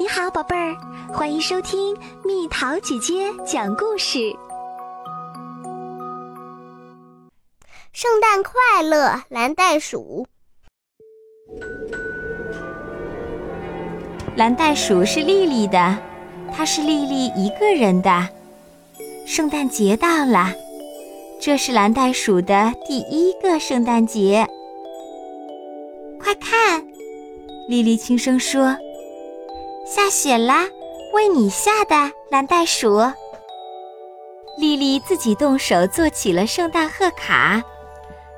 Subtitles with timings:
[0.00, 0.76] 你好，宝贝儿，
[1.12, 1.92] 欢迎收听
[2.24, 4.32] 蜜桃姐姐讲故事。
[7.92, 10.24] 圣诞快乐，蓝袋鼠。
[14.36, 15.98] 蓝袋鼠是丽丽的，
[16.54, 18.28] 它是丽丽一个人的。
[19.26, 20.52] 圣诞节到了，
[21.40, 24.46] 这是蓝袋鼠的第一个圣诞节。
[26.20, 26.86] 快看，
[27.68, 28.76] 丽丽轻声说。
[29.90, 30.66] 下雪啦！
[31.14, 33.00] 为你下的蓝袋鼠。
[34.58, 37.62] 丽丽自己动手做起了圣诞贺卡，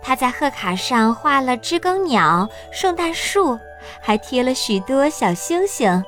[0.00, 3.58] 她在贺卡上画了知更鸟、圣诞树，
[4.00, 6.02] 还贴了许多小星星。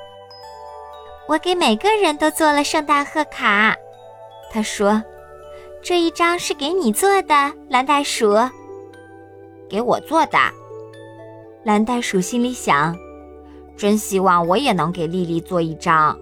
[1.27, 3.75] 我给每个人都做了圣诞贺卡，
[4.51, 5.03] 她说
[5.83, 8.35] ：“这一张是给你做的，蓝袋鼠。”
[9.69, 10.39] 给我做的，
[11.63, 12.97] 蓝袋鼠心里想。
[13.77, 16.17] 真希望我也能给丽丽做一张。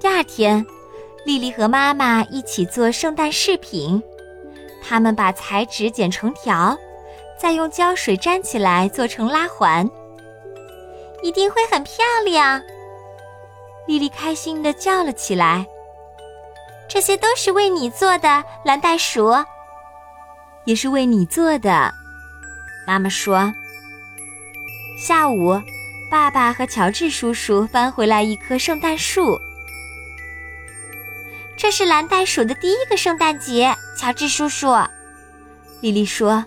[0.00, 0.66] 第二天，
[1.24, 4.02] 丽丽和妈妈一起做圣诞饰品。
[4.82, 6.76] 他们把彩纸剪成条，
[7.38, 9.88] 再用胶水粘起来做成拉环，
[11.22, 12.60] 一定会很漂亮。
[13.86, 15.64] 丽丽开心地叫了起来
[16.90, 19.32] ：“这些都是为你做的，蓝袋鼠，
[20.64, 21.92] 也是为你做的。”
[22.88, 23.52] 妈妈说
[24.98, 25.60] ：“下午。”
[26.12, 29.40] 爸爸和乔治叔叔搬回来一棵圣诞树。
[31.56, 34.68] 这是蓝袋鼠的第一个圣诞节，乔治叔叔。
[35.80, 36.44] 丽丽说：“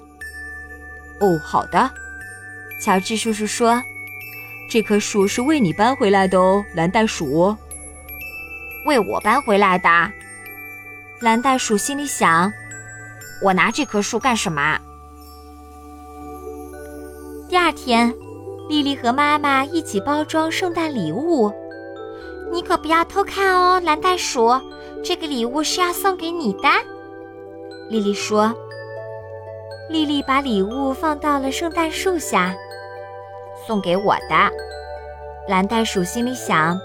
[1.19, 1.89] 哦，好的。”
[2.79, 3.81] 乔治叔叔说
[4.69, 7.57] ：“这棵树是为你搬回来的哦，蓝袋鼠。”
[8.85, 9.89] 为我搬回来的。
[11.21, 12.53] 蓝袋鼠心里想
[13.41, 14.79] ：“我拿这棵树干什么？”
[17.49, 18.13] 第二天。
[18.67, 21.51] 丽丽和妈妈一起包装圣诞礼物，
[22.51, 24.49] 你可不要偷看哦，蓝袋鼠。
[25.03, 26.67] 这个礼物是要送给你的，
[27.89, 28.51] 丽丽说。
[29.87, 32.55] 丽丽把礼物放到了圣诞树下，
[33.67, 34.51] 送给我的。
[35.47, 36.75] 蓝袋鼠心里想，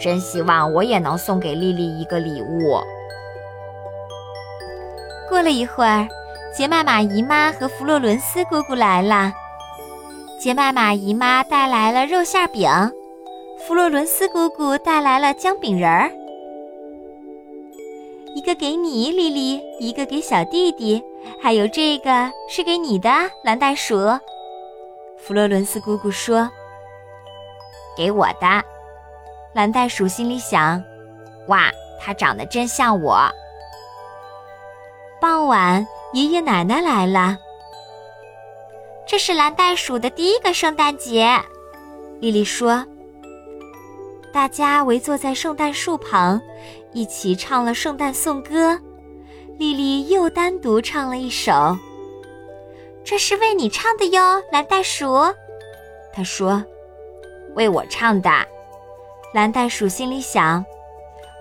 [0.00, 2.80] 真希望我也能送给丽丽一个礼物。
[5.28, 6.08] 过了一会儿，
[6.56, 9.34] 杰麦玛姨妈和弗洛伦斯姑姑来了。
[10.44, 12.70] 杰麦玛姨妈带来了肉馅饼，
[13.66, 16.12] 弗洛伦斯姑姑带来了姜饼人儿。
[18.34, 21.02] 一个给你，丽丽；一个给小弟弟，
[21.40, 23.08] 还有这个是给你的，
[23.42, 23.96] 蓝袋鼠。
[25.16, 26.46] 弗洛伦斯姑姑说
[27.96, 28.62] ：“给我的。”
[29.54, 30.84] 蓝袋鼠心里想
[31.48, 33.18] ：“哇，它长得真像我。”
[35.18, 37.38] 傍晚，爷爷奶奶来了。
[39.06, 41.28] 这是蓝袋鼠的第一个圣诞节，
[42.20, 42.84] 丽丽说。
[44.32, 46.40] 大家围坐在圣诞树旁，
[46.92, 48.80] 一起唱了圣诞颂歌。
[49.58, 51.76] 丽丽又单独唱了一首。
[53.04, 55.06] 这是为你唱的哟，蓝袋鼠。
[56.12, 56.64] 她说
[57.54, 58.30] ：“为我唱的。”
[59.34, 60.64] 蓝袋鼠心里想：“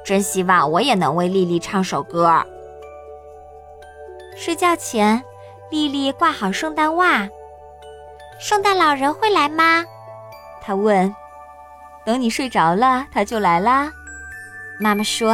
[0.06, 2.44] 真希望我也能为丽丽唱首歌。”
[4.36, 5.24] 睡觉前，
[5.72, 7.28] 丽丽挂好圣诞袜。
[8.46, 9.86] 圣诞老人会来吗？
[10.62, 11.16] 他问。
[12.06, 13.90] 等你睡着了，他就来啦。
[14.78, 15.30] 妈妈说。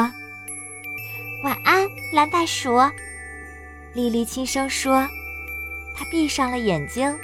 [1.43, 2.79] 晚安，蓝袋鼠。
[3.93, 5.07] 莉莉轻声说。
[5.97, 7.17] 她闭上了眼睛。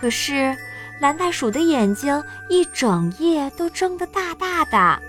[0.00, 0.56] 可是，
[0.98, 5.02] 蓝袋鼠的眼睛一整夜都睁得大大的。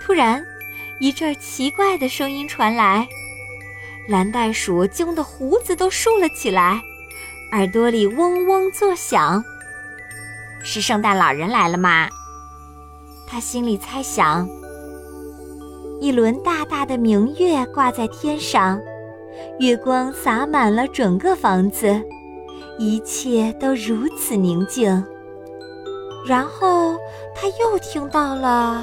[0.00, 0.46] 突然，
[1.00, 3.04] 一阵奇怪的声音传来，
[4.08, 6.80] 蓝袋鼠惊得胡子都竖了起来。
[7.52, 9.44] 耳朵里嗡嗡作响，
[10.62, 12.08] 是圣诞老人来了吗？
[13.28, 14.48] 他心里猜想。
[16.00, 18.80] 一轮大大的明月挂在天上，
[19.58, 22.02] 月光洒满了整个房子，
[22.78, 25.04] 一切都如此宁静。
[26.26, 26.96] 然后
[27.34, 28.82] 他又听到了，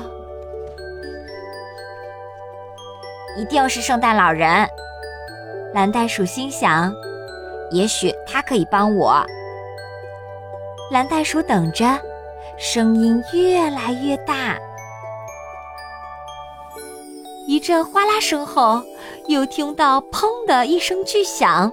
[3.36, 4.68] 一定是圣诞老人。
[5.74, 6.94] 蓝袋鼠心想。
[7.72, 9.26] 也许他可以帮我。
[10.92, 12.00] 蓝袋鼠等着，
[12.58, 14.58] 声音越来越大。
[17.48, 18.82] 一阵哗啦声后，
[19.28, 21.72] 又听到“砰”的一声巨响。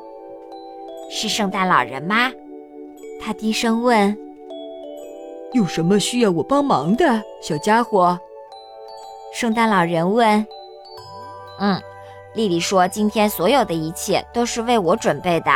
[1.11, 2.31] 是圣诞老人吗？
[3.21, 4.17] 他低声问。
[5.53, 8.19] 有什么需要我帮忙的，小家伙？
[9.33, 10.47] 圣诞老人问。
[11.59, 11.81] 嗯，
[12.35, 15.51] 丽丽说今天所有的一切都是为我准备的。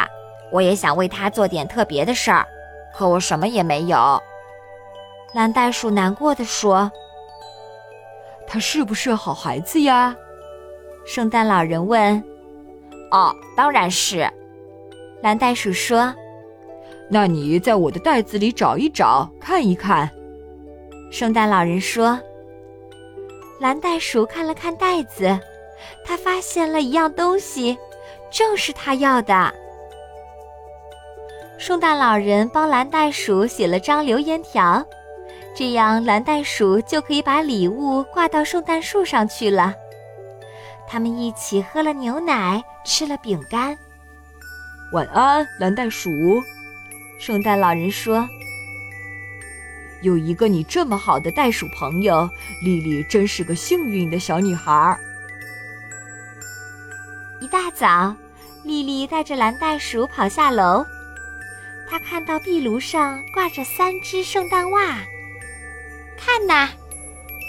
[0.53, 2.47] 我也想为他做点特别的事儿，
[2.95, 4.21] 可我什么也没有。
[5.33, 6.91] 蓝袋鼠难过的说
[8.47, 10.17] ：“他是不是好孩子呀？”
[11.07, 12.23] 圣诞老人问。
[13.13, 14.29] “哦，当然是。”
[15.23, 16.15] 蓝袋鼠说。
[17.09, 20.11] “那你在我的袋子里找一找，看一看。”
[21.11, 22.19] 圣诞老人说。
[23.61, 25.39] 蓝袋鼠看了看袋子，
[26.05, 27.77] 他发现了一样东西，
[28.31, 29.55] 正是他要的。
[31.61, 34.83] 圣诞老人帮蓝袋鼠写了张留言条，
[35.55, 39.75] 这样蓝袋鼠就可以把礼物挂到圣诞树上去了。
[40.89, 43.77] 他们一起喝了牛奶，吃了饼干。
[44.93, 46.11] 晚安，蓝袋鼠。
[47.19, 48.27] 圣诞老人说
[50.01, 52.27] ：“有一个你这么好的袋鼠朋友，
[52.65, 54.99] 丽丽真是个幸运的小女孩。”
[57.39, 58.17] 一大早，
[58.65, 60.83] 丽丽带着蓝袋鼠跑下楼。
[61.91, 64.99] 他看到壁炉上挂着三只圣诞袜，
[66.17, 66.69] 看呐，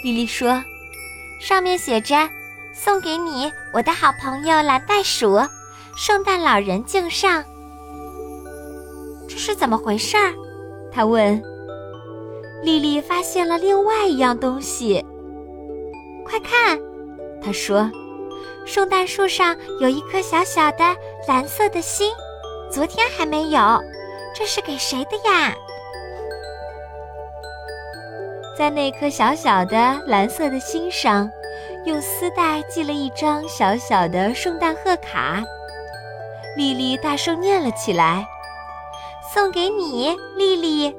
[0.02, 0.60] 莉莉说，
[1.40, 2.28] 上面写着
[2.74, 5.38] “送给你，我的好朋友蓝袋鼠，
[5.96, 7.44] 圣诞老人敬上。”
[9.30, 10.34] 这是怎么回事儿？
[10.92, 11.40] 他问。
[12.64, 15.04] 莉莉发现了另外一样东西，
[16.24, 16.80] 快看，
[17.40, 17.88] 他说，
[18.66, 20.96] 圣诞树上有一颗小小的
[21.28, 22.12] 蓝色的心，
[22.70, 23.80] 昨天还没有。
[24.34, 25.54] 这是给谁的呀？
[28.56, 31.30] 在那颗小小的蓝色的心上，
[31.84, 35.42] 用丝带系了一张小小的圣诞贺卡。
[36.56, 38.26] 丽丽大声念了起来
[39.32, 40.94] ：“送给你，丽丽，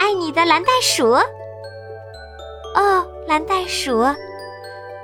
[0.00, 1.12] 爱你的蓝袋鼠。”
[2.74, 4.04] 哦，蓝袋鼠，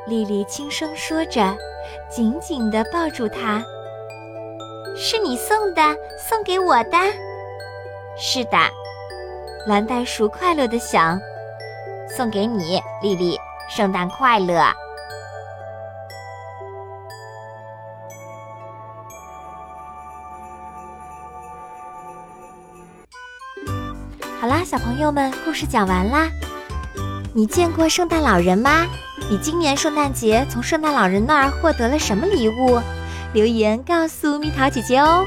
[0.06, 1.56] 丽丽轻声说着，
[2.11, 3.65] 紧紧地抱住它。
[4.97, 6.99] 是你送的，送给我的。
[8.16, 8.56] 是的，
[9.66, 11.19] 蓝袋鼠快乐地想
[12.16, 13.37] ：“送给你，丽丽，
[13.69, 14.62] 圣诞快乐！”
[24.40, 26.28] 好啦，小朋友们，故事讲完啦。
[27.34, 28.87] 你见过圣诞老人吗？
[29.28, 32.81] 你今年圣诞节从圣诞老人那儿获得了什么礼物？
[33.32, 35.26] 留言告诉蜜桃姐姐哦。